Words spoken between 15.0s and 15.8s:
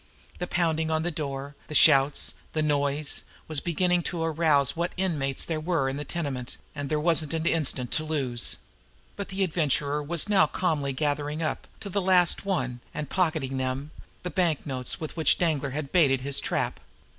which Danglar